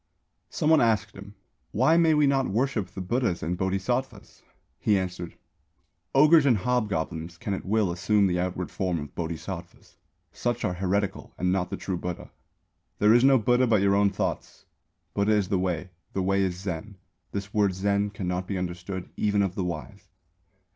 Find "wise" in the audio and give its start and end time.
19.63-20.07